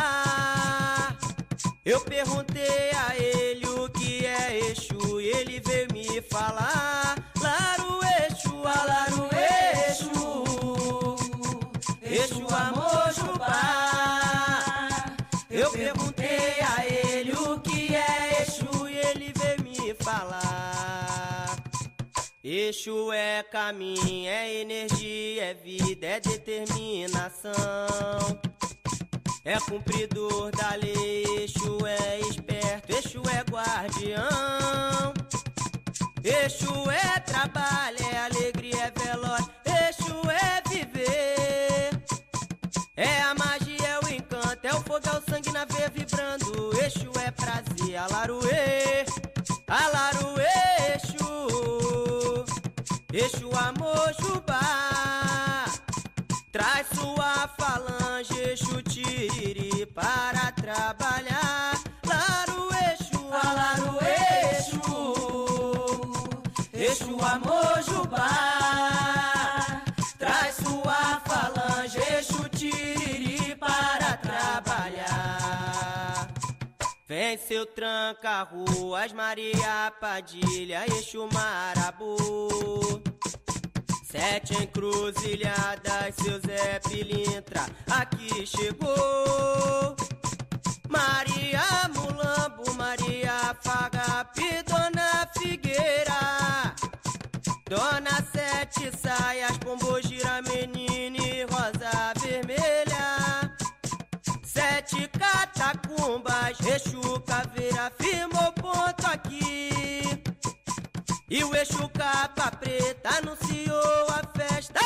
Eu 1.84 2.02
perguntei 2.02 2.91
a 2.91 3.15
ele 3.15 3.65
o 3.67 3.88
é 4.45 4.60
Exu 4.69 5.19
e 5.19 5.29
ele 5.29 5.60
veio 5.60 5.88
me 5.91 6.21
falar. 6.21 7.15
Laru 7.41 7.99
Exu, 8.27 8.63
Alaru 8.67 9.27
Exu, 9.89 10.43
Exu 12.01 12.47
Amojubá. 12.53 13.55
Eu 15.49 15.71
perguntei 15.71 16.62
a 16.62 16.86
ele 16.86 17.31
o 17.34 17.60
que 17.60 17.95
é 17.95 18.41
Exu 18.41 18.88
e 18.88 18.97
ele 18.97 19.34
veio 19.36 19.63
me 19.63 19.93
falar. 19.95 21.55
Exu 22.43 23.12
é 23.12 23.41
caminho, 23.43 24.29
é 24.29 24.53
energia, 24.53 25.45
é 25.45 25.53
vida, 25.53 26.05
é 26.05 26.19
determinação. 26.19 27.55
É 29.45 29.60
cumpridor 29.60 30.51
da 30.51 30.75
lei, 30.75 31.23
Exu 31.43 31.86
é 31.86 32.19
esperto, 32.21 32.91
Exu 32.91 33.21
é 33.29 33.43
guardião. 33.49 35.13
Exu 36.23 36.89
é 36.89 37.19
trabalho, 37.19 37.97
é 38.12 38.25
alegria, 38.25 38.86
é 38.86 38.91
velório, 38.99 39.47
Exu 39.63 40.19
é 40.31 40.62
viver. 40.67 41.91
É 42.97 43.21
a 43.21 43.36
magia, 43.36 43.88
é 43.88 43.99
o 44.03 44.10
encanto, 44.10 44.65
é 44.65 44.73
o 44.73 44.81
fogo, 44.81 45.08
é 45.08 45.12
o 45.12 45.21
sangue 45.29 45.51
na 45.51 45.65
veia 45.65 45.89
vibrando. 45.89 46.71
Exu 46.84 47.12
é 47.23 47.29
prazer, 47.29 47.97
alaruê. 47.97 49.05
Alaru 49.67 50.36
Exu, 50.95 52.45
Exu 53.13 53.49
Amojubá, 53.55 54.60
traz 56.51 56.85
Vem 77.36 77.48
seu 77.48 77.65
tranca 77.65 78.43
ruas, 78.43 79.12
Maria 79.12 79.91
Padilha, 80.00 80.86
Exu 80.88 81.28
Marabu. 81.34 82.48
Sete 84.10 84.54
encruzilhadas, 84.63 86.15
seu 86.15 86.39
Zé 86.39 86.80
Pilintra, 86.88 87.65
aqui 87.91 88.45
chegou. 88.48 89.98
Maria 90.88 91.62
Mulambo, 91.93 92.74
Maria 92.76 93.54
Fagapi, 93.62 94.63
Dona 94.63 95.30
Figueira. 95.38 96.74
Dona 97.69 98.24
Sete 98.32 98.95
Saias, 98.98 99.58
Pombo 99.58 100.02
Gira 100.02 100.41
Sete 104.88 105.08
catacumbas, 105.08 106.60
Exu 106.60 107.19
Caveira 107.21 107.91
firmou 107.98 108.52
ponto 108.52 109.08
aqui. 109.08 110.21
E 111.28 111.43
o 111.43 111.56
Exu 111.56 111.89
Capa 111.89 112.52
Preta 112.52 113.17
anunciou 113.17 114.08
a 114.10 114.21
festa 114.38 114.80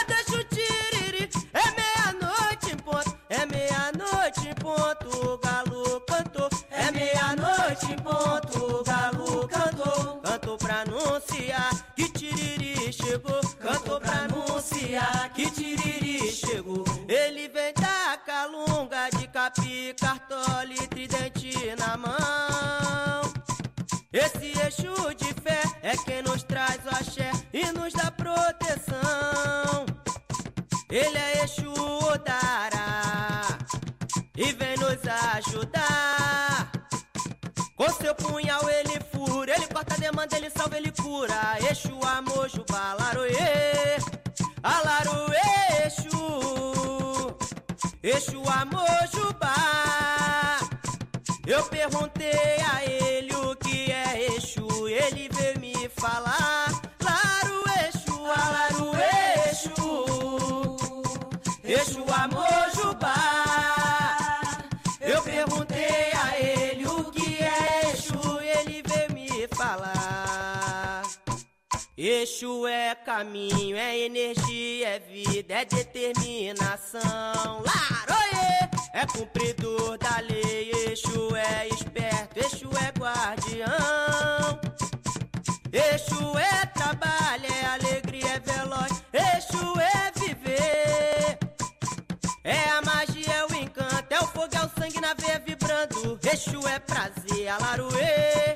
Exu 96.50 96.68
é 96.68 96.80
prazer, 96.80 97.48
alaruê, 97.48 98.56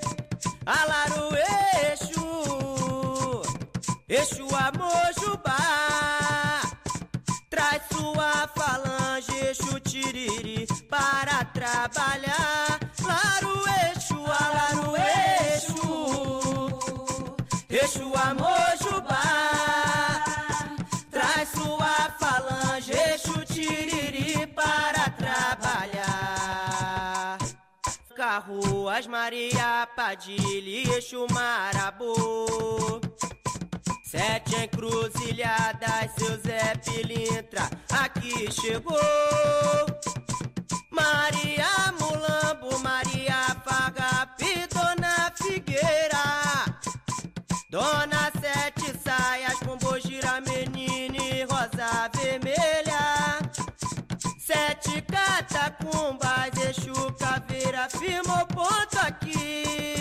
alaruê, 0.65 1.43
Exu. 1.93 3.43
Exu 4.10 4.47
Amojubá. 4.56 5.58
Traz 7.51 7.84
sua 7.91 8.47
falange, 8.56 9.32
Exu 9.47 9.79
Tiriri, 9.79 10.65
para 10.89 11.45
trabalhar. 11.45 12.52
Carruas, 28.93 29.08
Maria 29.08 29.88
Padilha, 29.95 30.97
Exu 30.97 31.25
Marabu. 31.32 32.12
Sete 34.03 34.56
encruzilhadas, 34.56 36.11
seu 36.15 36.38
Zé 36.38 36.76
Pilintra, 36.76 37.70
aqui 37.89 38.51
chegou. 38.51 38.99
Maria 40.91 41.91
Mulambo, 41.99 42.78
Maria 42.80 43.55
Fagapi, 43.65 44.67
Dona 44.72 45.34
Figueira. 45.41 46.24
Dona 47.72 48.32
Firmou 57.89 58.45
ponto 58.47 58.97
aqui. 58.99 59.95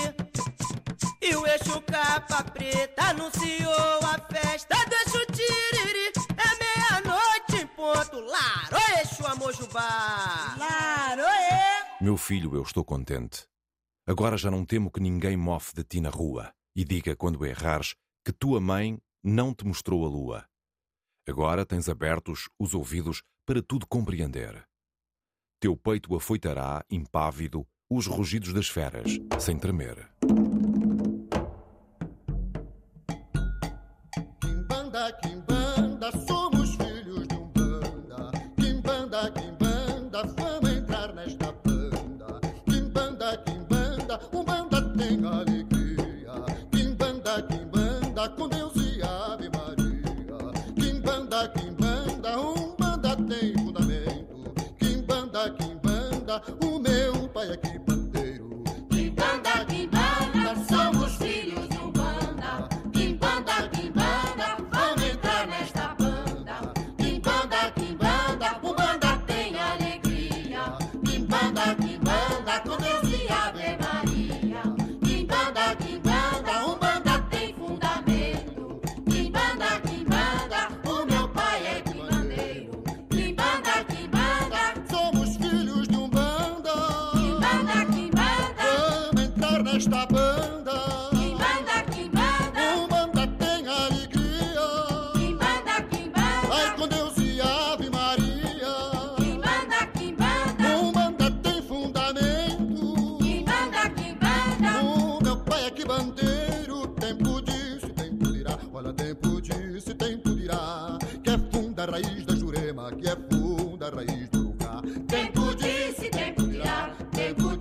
E 1.20 1.34
o 1.34 1.46
Exu 1.46 1.80
Capa 1.82 2.44
Preta 2.44 3.10
anunciou 3.10 3.98
a 4.04 4.18
festa 4.32 4.76
do 4.88 4.94
Exu 4.94 5.26
Tiriri. 5.26 6.12
É 6.36 6.50
meia-noite 6.58 7.62
em 7.62 7.66
ponto. 7.66 8.20
Laro, 8.20 8.76
Exu 9.00 9.26
Amojubá. 9.26 10.56
Laroê. 10.58 12.00
Meu 12.00 12.16
filho, 12.16 12.54
eu 12.54 12.62
estou 12.62 12.84
contente. 12.84 13.46
Agora 14.06 14.36
já 14.36 14.50
não 14.50 14.64
temo 14.64 14.90
que 14.90 15.00
ninguém 15.00 15.36
mofe 15.36 15.74
de 15.74 15.84
ti 15.84 16.00
na 16.00 16.10
rua 16.10 16.52
e 16.74 16.84
diga 16.84 17.14
quando 17.16 17.44
errares 17.44 17.94
que 18.24 18.32
tua 18.32 18.60
mãe 18.60 18.98
não 19.22 19.54
te 19.54 19.64
mostrou 19.64 20.04
a 20.04 20.08
lua. 20.08 20.44
Agora 21.28 21.64
tens 21.64 21.88
abertos 21.88 22.48
os 22.58 22.74
ouvidos 22.74 23.22
para 23.46 23.62
tudo 23.62 23.86
compreender. 23.86 24.66
Teu 25.60 25.76
peito 25.76 26.14
afoitará, 26.16 26.84
impávido, 26.90 27.64
os 27.94 28.06
rugidos 28.06 28.52
das 28.52 28.68
feras, 28.68 29.18
sem 29.38 29.58
tremer. 29.58 30.08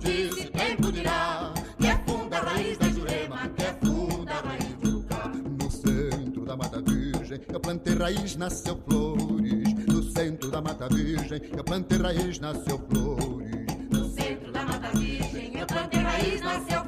Disse, 0.02 0.46
tempo 0.50 0.92
dirá. 0.92 1.52
Que 1.78 1.86
é 1.86 1.96
funda 2.06 2.38
a 2.38 2.40
raiz 2.40 2.78
da 2.78 2.88
Jurema. 2.88 3.48
Que 3.56 3.62
é 3.64 3.74
funda 3.84 4.32
a 4.32 4.40
raiz 4.40 4.74
do 4.80 4.90
lugar. 4.90 5.28
No 5.28 5.70
centro 5.70 6.44
da 6.44 6.56
Mata 6.56 6.82
Virgem, 6.82 7.40
eu 7.52 7.60
plantei 7.60 7.94
raiz, 7.94 8.36
nasceu 8.36 8.78
flores. 8.88 9.74
No 9.86 10.02
centro 10.02 10.50
da 10.50 10.60
Mata 10.60 10.88
Virgem, 10.88 11.40
eu 11.56 11.64
plantei 11.64 11.98
raiz, 11.98 12.38
nasceu 12.38 12.78
flores. 12.90 13.66
No 13.90 14.08
centro 14.10 14.52
da 14.52 14.64
Mata 14.64 14.90
Virgem, 14.98 15.56
eu 15.58 15.66
plantei 15.66 16.00
raiz, 16.00 16.40
nasceu 16.40 16.81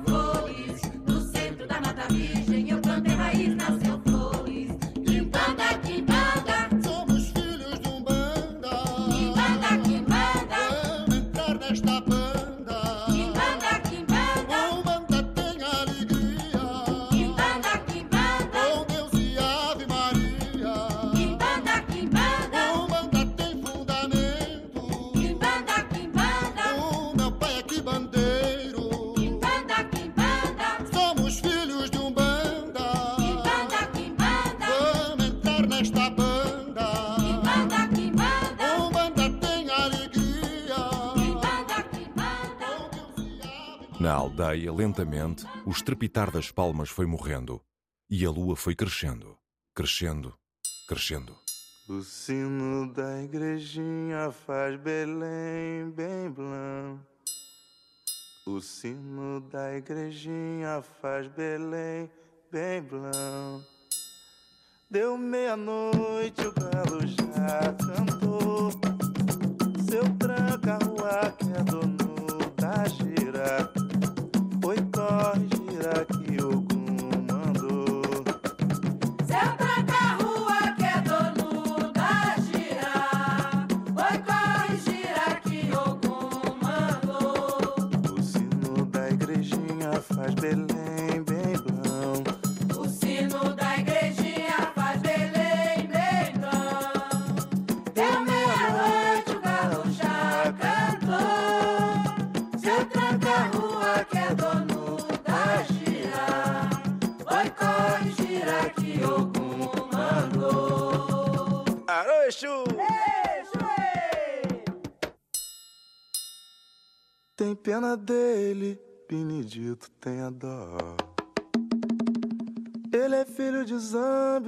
lentamente, 44.94 45.44
o 45.66 45.70
estrepitar 45.70 46.30
das 46.30 46.52
palmas 46.52 46.88
foi 46.88 47.04
morrendo 47.04 47.60
e 48.08 48.24
a 48.24 48.30
lua 48.30 48.54
foi 48.54 48.76
crescendo, 48.76 49.36
crescendo, 49.74 50.32
crescendo. 50.88 51.36
O 51.88 52.00
sino 52.00 52.92
da 52.92 53.22
igrejinha 53.22 54.30
faz 54.30 54.80
Belém 54.80 55.90
bem 55.90 56.30
blanc. 56.30 57.00
O 58.46 58.60
sino 58.60 59.40
da 59.40 59.76
igrejinha 59.76 60.82
faz 61.00 61.26
Belém 61.28 62.08
bem 62.52 62.80
blanc. 62.82 63.66
Deu 64.88 65.18
meia-noite, 65.18 66.40
o 66.46 66.52
galo 66.52 67.00
já 67.06 67.72
cantou. 67.84 68.70
Seu 69.90 70.04
tranca 70.18 70.78
rua 70.84 71.32
que 71.32 71.50
é 71.50 71.62
dono 71.64 72.50
da 72.56 72.84
gira. 72.86 73.83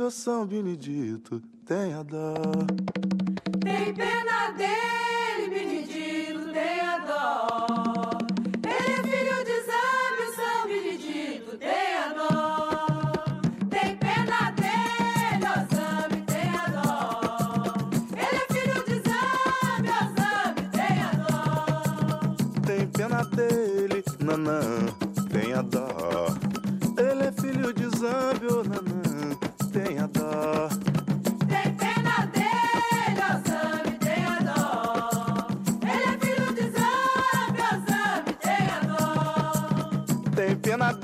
Ou 0.06 0.10
São 0.12 0.46
Benedito 0.46 1.42
tem 1.66 1.92
a 1.92 2.04
dó. 2.04 2.34
Tem 3.60 3.92
pena 3.92 4.52
dele, 4.52 5.50
Benedito, 5.50 6.52
tenha 6.52 6.98
dó. 6.98 7.76
Ele 8.62 8.92
é 8.92 9.02
filho 9.02 9.44
de 9.44 9.56
Zambio, 9.66 10.28
São 10.36 10.68
Benedito, 10.68 11.58
tenha 11.58 12.14
dó. 12.14 13.12
Tem 13.68 13.96
pena 13.96 14.52
dele, 14.52 15.44
ó 15.44 15.58
Zambio, 15.74 16.22
tenha 16.24 16.66
dó. 16.68 17.20
Ele 18.12 18.36
é 18.36 18.46
filho 18.54 18.84
de 18.84 18.96
Zambio, 19.08 19.92
ó 19.92 20.06
tenha 20.70 21.10
dó. 21.18 22.62
Tem 22.64 22.86
pena 22.86 23.24
dele, 23.24 24.04
Nanã 24.24 24.60
tem 25.32 25.52
a 25.52 25.62
dó. 25.62 26.28
Ele 26.96 27.24
é 27.24 27.32
filho 27.32 27.72
de 27.74 27.86
Zambi, 27.98 28.45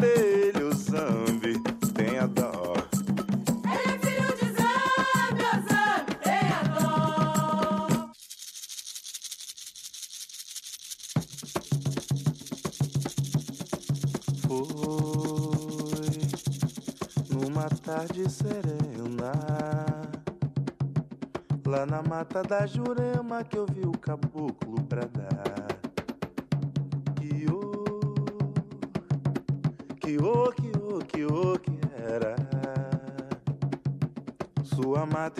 dele, 0.03 0.65
o 0.65 0.75
Zambi 0.75 1.55
tem 1.95 2.19
a 2.19 2.27
dó. 2.27 2.75
Ele 3.65 3.87
é 3.87 3.99
filho 3.99 4.35
de 4.37 4.47
Zambio, 4.59 5.47
ó 5.47 5.57
Zambio, 5.69 6.17
tenha 6.25 6.61
dó. 6.75 6.91
Foi 14.49 16.19
numa 17.31 17.69
tarde 17.69 18.29
serena, 18.29 19.33
lá 21.65 21.87
na 21.87 22.03
mata 22.03 22.43
da 22.43 22.67
Jurema 22.67 23.45
que 23.45 23.57
eu 23.57 23.67
vi 23.67 23.87
o 23.87 23.93
caboclo 23.93 24.42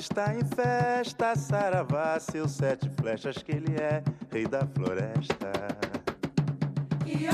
está 0.03 0.35
em 0.35 0.45
festa, 0.45 1.37
saravá, 1.37 2.19
seus 2.19 2.51
sete 2.51 2.91
flechas 2.91 3.37
que 3.41 3.53
ele 3.53 3.77
é, 3.81 4.03
rei 4.33 4.49
da 4.49 4.67
floresta. 4.67 5.53
Que 7.05 7.29
ô, 7.29 7.33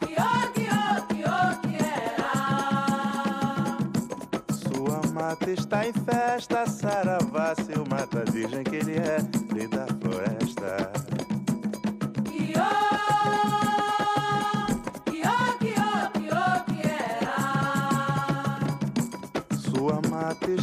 que 0.00 0.14
ô, 0.20 0.52
que 0.52 0.66
ô, 0.74 1.06
que 1.06 1.22
ô, 1.22 1.60
que 1.62 1.76
era. 1.84 2.32
Sua 4.52 5.00
mata 5.12 5.50
está 5.50 5.86
em 5.86 5.92
festa, 5.92 6.66
saravá, 6.66 7.54
seu 7.54 7.86
mata 7.86 8.24
virgem 8.30 8.64
que 8.64 8.74
ele 8.74 8.96
é, 8.96 9.18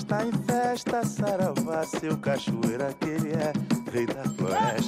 está 0.06 0.24
em 0.24 0.32
festa, 0.32 1.04
saravá, 1.04 1.84
seu 1.84 2.16
cachoeira 2.18 2.94
que 3.00 3.10
ele 3.10 3.32
é, 3.34 3.52
rei 3.92 4.06
da 4.06 4.24
floresta. 4.24 4.85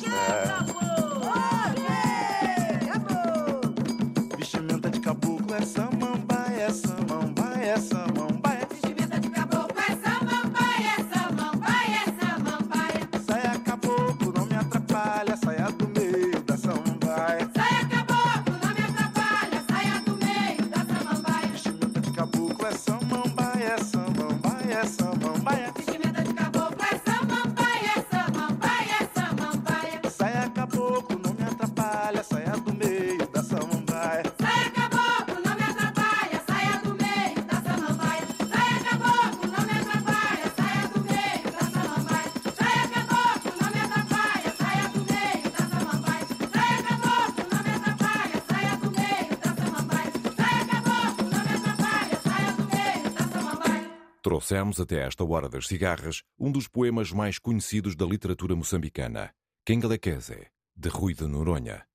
Trouxemos 54.48 54.80
até 54.80 55.06
esta 55.06 55.26
hora 55.26 55.50
das 55.50 55.68
cigarras 55.68 56.24
um 56.40 56.50
dos 56.50 56.70
poemas 56.70 57.12
mais 57.12 57.38
conhecidos 57.38 57.98
da 57.98 58.06
literatura 58.06 58.56
moçambicana, 58.56 59.34
Quengalequeze, 59.66 60.48
de 60.74 60.88
Rui 60.88 61.14
de 61.14 61.28
Noronha. 61.28 61.86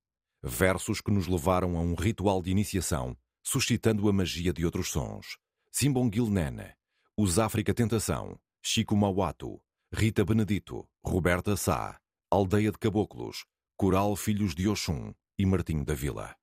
Versos 0.43 1.01
que 1.01 1.11
nos 1.11 1.27
levaram 1.27 1.79
a 1.79 1.81
um 1.81 1.95
ritual 1.95 2.43
de 2.43 2.51
iniciação, 2.51 3.17
suscitando 3.43 4.07
a 4.07 4.13
magia 4.13 4.53
de 4.53 4.67
outros 4.67 4.91
sons. 4.91 5.39
Simbongil 5.71 6.29
Nene, 6.29 6.75
Os 7.17 7.39
África 7.39 7.73
Tentação, 7.73 8.39
Chico 8.63 8.95
Mauato, 8.95 9.59
Rita 9.91 10.23
Benedito, 10.23 10.87
Roberta 11.03 11.57
Sá, 11.57 11.99
Aldeia 12.31 12.71
de 12.71 12.77
Caboclos, 12.77 13.47
Coral 13.79 14.15
Filhos 14.15 14.55
de 14.55 14.69
Oxum 14.69 15.15
e 15.39 15.47
Martinho 15.47 15.87
da 15.87 15.95
Vila. 15.95 16.37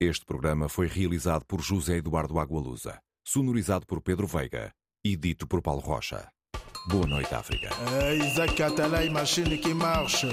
Este 0.00 0.24
programa 0.24 0.66
foi 0.66 0.86
realizado 0.86 1.44
por 1.44 1.60
José 1.60 1.98
Eduardo 1.98 2.38
Agualusa, 2.38 3.02
sonorizado 3.22 3.84
por 3.86 4.00
Pedro 4.00 4.26
Veiga 4.26 4.74
e 5.12 5.16
dito 5.16 5.46
por 5.46 5.62
Paulo 5.62 5.80
Rocha. 5.80 6.28
Boa 6.88 7.06
noite, 7.06 7.34
África. 7.34 7.68
É 8.02 8.14
Isaac 8.16 8.60
Atalay, 8.62 9.08
machine 9.10 9.56
que 9.58 9.72
marche. 9.74 10.26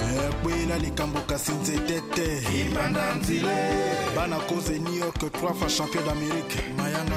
É 0.00 0.42
Bwela 0.42 0.76
likambo 0.78 1.20
kasi 1.22 1.52
nzete 1.52 2.00
te 2.14 2.42
ibanda 2.60 3.14
nzile 3.14 3.56
bana 4.14 4.38
koze 4.48 4.78
new 4.78 4.94
york 4.94 5.18
trois 5.32 5.54
fois 5.54 5.68
champion 5.68 6.02
d'amérique 6.04 6.62
mayanga 6.76 7.16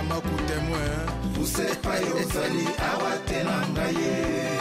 awa 2.91 3.17
te 3.25 3.43
na 3.43 3.67
ngai 3.73 3.93
ye 3.95 4.51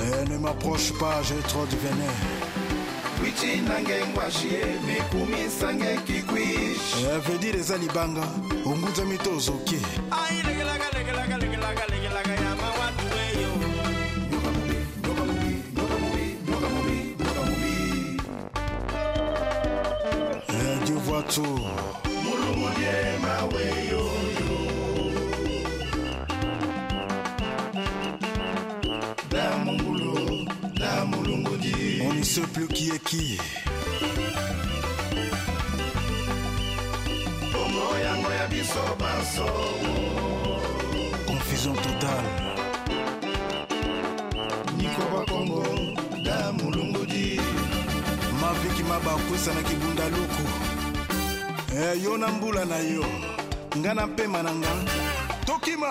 Eh, 0.00 0.24
ne 0.30 0.38
m'approche 0.38 0.92
pas 0.98 1.22
j'ai 1.22 1.42
trop 1.48 1.66
de 1.66 1.76
venin 1.76 2.14
wichi 3.22 3.60
nange 3.62 4.06
ngwashie 4.12 4.60
mekumisange 4.86 5.96
kikwish 6.06 6.17
avedi 7.06 7.48
eza 7.48 7.76
libanga 7.76 8.24
ongunzami 8.66 9.18
to 9.18 9.30
on 32.00 32.12
ne 32.14 32.22
sait 32.22 32.40
plus 32.52 32.66
qui 32.68 32.90
est 32.90 33.02
qui 33.04 33.38
ya 38.38 38.46
biso 38.46 38.82
maso. 39.02 39.46
Confusion 41.26 41.74
totale. 41.74 42.30
Nikoba 44.78 45.24
kongo 45.26 45.62
da 46.24 46.52
mulungudi 46.52 47.40
maviki 48.40 48.82
mabakwisanaki 48.82 49.74
bundaluku 49.74 50.44
eh, 51.76 52.02
yo 52.04 52.16
na 52.18 52.28
mbula 52.28 52.64
na 52.64 52.76
yo. 52.78 53.04
Nga 53.78 53.94
na 53.94 54.06
mpema 54.06 54.42
na 54.42 54.52
nga. 54.54 54.72
Tokima. 55.46 55.90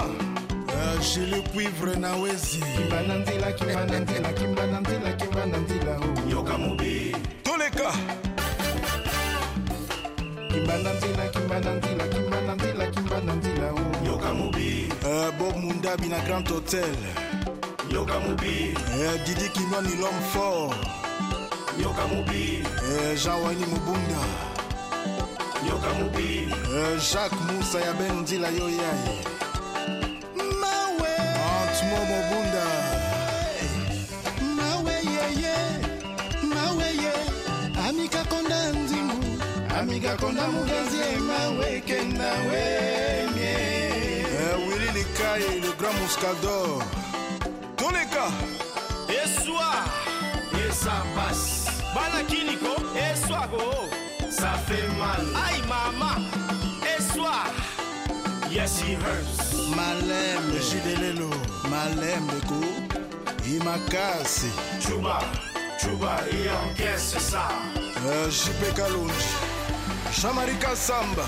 Eh, 0.69 0.99
jili 1.13 1.41
cuivre 1.41 1.95
na 1.95 2.15
wezi. 2.15 2.63
Oh. 5.99 6.29
Yoka 6.29 6.57
mobi. 6.57 7.15
Toleka. 7.43 7.91
Kimbana 10.51 10.93
nzila 10.93 11.06
kimbana 11.47 11.71
nzila 11.73 12.07
kimbana 12.07 12.55
nzila 12.55 12.85
kimbana 12.87 13.33
oh. 13.71 14.05
yoka 14.05 14.33
mobi 14.33 14.89
eh, 15.07 15.31
bob 15.39 15.55
mundabi 15.55 16.07
na 16.09 16.19
grand 16.19 16.49
hotel. 16.49 16.95
Yoka 17.93 18.19
mobi 18.19 18.75
eh, 18.99 19.21
didi 19.25 19.49
kinwani 19.49 19.95
l'homme 19.95 20.21
fort. 20.33 20.75
Yoka 21.81 22.07
mobi 22.07 22.63
eh, 22.91 23.15
jean 23.23 23.39
wani 23.43 23.65
mubunda. 23.65 24.23
Yoka 25.69 25.93
mobi 25.99 26.49
eh, 26.51 26.99
jacques 27.11 27.39
musa 27.47 27.79
ya 27.79 27.93
ben 27.93 28.21
nzila 28.23 28.49
yo 28.49 28.69
yaye 28.69 29.36
likako 39.99 40.31
na 40.31 40.47
mogenzi 40.47 40.97
emaweke 41.15 42.01
na 42.03 42.31
wemie 42.49 43.57
wili 44.67 44.91
likaye 44.93 45.59
le 45.61 45.71
grand 45.79 45.99
muscador. 46.01 46.83
Toleka 47.75 48.31
eswa 49.23 49.85
esa 50.69 51.03
passe 51.15 51.71
balakiniko 51.95 52.75
eswago 53.11 53.73
ça 54.29 54.53
fait 54.67 54.87
mal 54.99 55.25
Ay 55.45 55.61
mama, 55.67 56.11
eswa 56.97 57.33
yes 58.51 58.79
he 58.81 58.93
hurts. 58.93 59.53
Malembe 59.75 60.57
eh, 60.57 60.63
jidelelo 60.69 61.29
malembe 61.71 62.39
ko 62.47 62.61
imakasi 63.47 64.51
chuba. 64.79 65.19
Chuba 65.81 66.19
et 66.31 66.49
encaisse 66.49 67.17
ça 67.19 67.49
euh, 68.05 68.29
JP 68.29 68.75
Kalonji 68.75 69.57
shamarika 70.11 70.75
samba. 70.75 71.25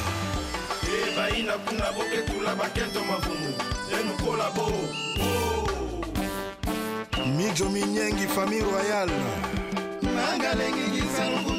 Ebaina 1.07 1.53
kuna 1.53 1.91
boketula 1.91 2.55
baketo 2.55 2.99
mavumu. 3.03 3.53
Enokola 3.99 4.49
bo. 4.55 4.71
Mijo 7.37 7.69
minyengi 7.69 8.27
famille 8.27 8.63
royale. 8.71 9.13
Nangalengi 10.01 10.91
kisangu 11.01 11.58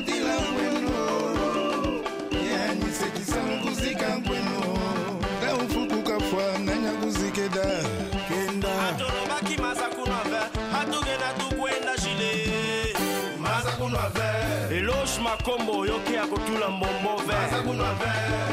eloge 15.41 15.57
makombo 15.57 15.81
oyoki 15.81 16.15
ya 16.15 16.27
kotula 16.27 16.69
mbombo 16.69 17.17
ve 17.27 17.35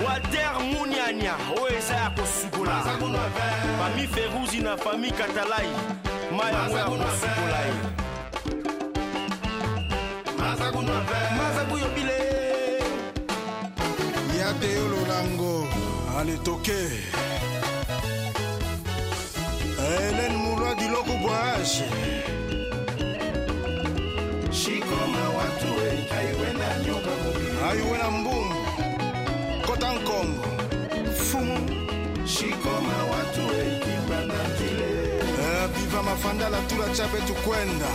water 0.06 0.60
muniania 0.62 1.36
oyo 1.62 1.78
eza 1.78 1.96
ya 1.96 2.10
kosukola. 2.10 2.84
Fami 3.80 4.08
feruzi 4.08 4.60
na 4.60 4.78
fami 4.78 5.12
katalai 5.12 5.68
ma 6.32 6.50
yango 6.50 6.78
ya 6.78 6.86
kosukola 6.86 7.60
ye. 7.66 7.74
Maza 11.38 11.64
buyobile 11.66 12.18
ya 14.40 14.54
te 14.54 14.74
yo 14.74 14.88
lolango 14.88 15.68
aletoke 16.20 16.90
helen 19.78 20.36
mulwa 20.38 20.76
diloko 20.76 21.12
bwage 21.22 21.84
ayuwe 27.70 27.98
na 27.98 28.08
kota 29.68 29.94
nkombo 29.94 30.44
fumu. 31.30 31.58
Shikoma 32.26 32.98
watu 33.12 33.42
ekibanda 33.62 34.42
kile. 34.58 34.90
Eh, 35.44 35.70
Biva 35.76 36.04
mafandala 36.04 36.58
tula 36.70 36.90
chape 36.96 37.18
tukwenda. 37.28 37.90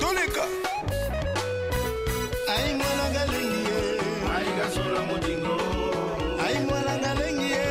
Tulika 0.00 0.44
aimwana 2.54 3.06
galengi 3.14 3.60
ye 3.70 3.80
aigasola 4.36 5.00
mudingo 5.08 5.56
aimwana 6.46 6.94
galingi 7.04 7.50
ye 7.52 7.66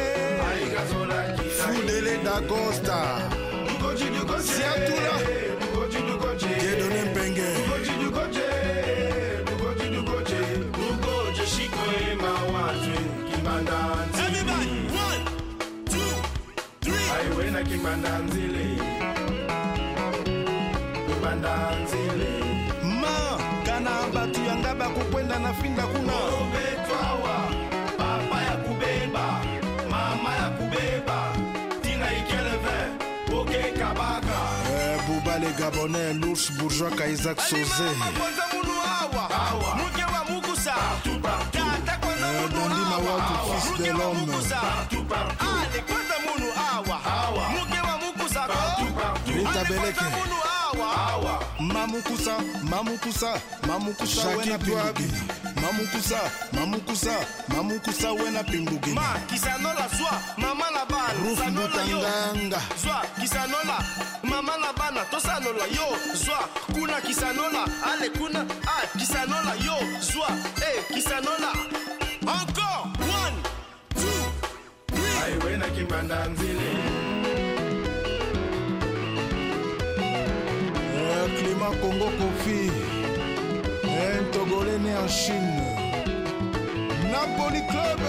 aigasola 0.50 1.18
kifudele 1.38 2.18
dagosta. 2.26 2.93
Ubandanzile. 17.84 18.80
Ubandanzile. 21.12 22.32
Ma, 23.02 23.16
kana 23.66 23.92
batu 24.14 24.40
yanga 24.48 24.74
na 25.40 25.54
finda 25.54 25.84
kuna. 25.92 26.14
Obetwawa, 26.40 27.36
papa 27.98 28.38
ya 28.48 28.56
kubeba, 28.64 29.26
mama 29.92 30.32
ya 30.36 30.50
kubeba, 30.58 31.18
tina 31.82 32.08
ikeleve, 32.20 32.78
oke 33.36 33.72
kabaka. 33.78 34.38
Eh, 34.72 35.02
bubale 35.08 35.52
gabonais, 35.60 36.52
bourgeois 36.58 36.96
Kaisak 36.96 37.40
Soze. 37.42 37.90
Awa. 39.30 39.76
Muke 39.76 40.04
wa 40.14 40.24
mugusa. 40.30 40.74
Partout, 40.74 41.22
partout. 41.22 41.66
Kata 41.86 41.98
kwa 42.00 42.12
awa. 42.96 43.16
Muke 43.66 43.92
wa 43.92 44.14
mugusa. 44.14 44.56
Partout, 44.62 45.06
Ale 49.56 49.66
Beleke. 49.70 50.06
mamukusa 51.60 52.38
mamukusa 52.70 53.40
mamukusa 53.68 54.28
wena 54.28 54.58
pimbugini 54.58 55.22
mamukusa 55.62 56.20
mamukusa 56.54 57.14
mamukusa 57.48 58.12
wena 58.12 58.44
pimbugini 58.44 58.96
ma 58.96 59.20
kisanola 59.30 59.88
zwa 59.98 60.22
mama 60.38 60.66
na 60.72 60.86
bana 60.86 61.14
Ruf 61.24 61.40
Mbutanganga. 61.48 62.62
zwa 62.84 63.06
kisanola 63.22 63.84
mama 64.24 64.58
na 64.58 64.74
bana 64.74 65.06
tosanola 65.06 65.66
yo. 65.66 65.98
Zwa 66.26 66.50
kuna 66.74 67.02
kisanola 67.02 67.68
ale 67.94 68.10
kuna 68.10 68.40
a 68.68 68.98
kisanola 68.98 69.54
yo. 69.66 69.78
Zwa 70.02 70.28
e 70.58 70.94
kisanola. 70.94 71.54
Encore 72.22 72.90
one 73.00 73.36
two 73.96 74.24
three. 74.88 75.18
Aiwena 75.26 75.68
kimbanda 75.70 76.26
nzile 76.28 76.53
congo 81.82 82.10
kofi 82.20 82.70
un 83.86 84.24
togolais 84.32 84.80
né 84.80 84.92
en 85.04 85.08
chine. 85.08 85.62
Napoli 87.12 87.62
club. 87.72 88.02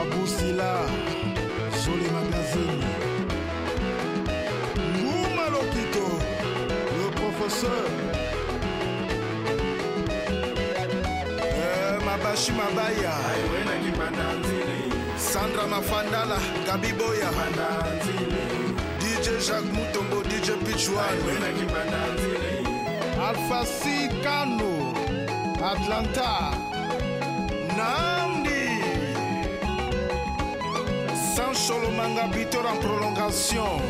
Abusila 0.00 0.72
joli 1.84 2.08
magazine. 2.16 2.86
Nguma 4.98 5.44
lokito 5.54 6.06
le 6.98 7.06
professeur. 7.20 7.86
Euh, 11.42 12.00
mabashi 12.06 12.52
mabaya. 12.52 13.14
Sandra 15.16 15.66
mafandala 15.66 16.38
gabi 16.66 16.92
boya. 16.92 17.30
Dj 18.04 18.13
jacques 19.46 19.72
mutombo 19.72 20.22
dj 20.22 20.50
pichwan 20.64 21.16
alpha 23.28 23.64
c 23.64 24.08
kano 24.22 24.94
atlanta. 25.62 26.50
Namdi 27.76 28.64
sancholo 31.34 31.90
manga 31.90 32.26
bitor 32.34 32.66
en 32.66 32.78
prolongation. 32.80 33.80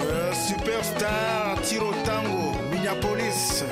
Euh, 0.00 0.32
superstar 0.32 1.60
tiro 1.62 1.92
tango 2.04 2.52
minneapolis. 2.70 3.64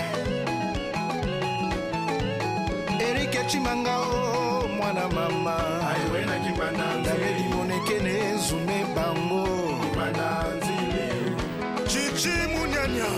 Erik 3.01 3.35
echimanga 3.35 3.99
o 4.01 4.69
mwana 4.77 5.09
mama. 5.09 5.57
Damedi 7.05 7.45
monekene 7.55 8.37
zume 8.37 8.85
bango. 8.95 9.49
Chichi 10.09 10.58
jimunyanya 12.19 13.11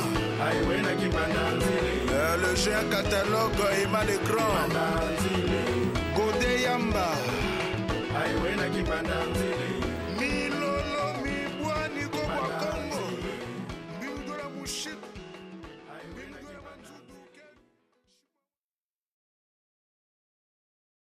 eh, 2.12 2.36
le 2.42 2.54
géant 2.54 2.88
catalogue 2.90 3.64
emmanuel 3.82 4.20
grand 4.28 5.09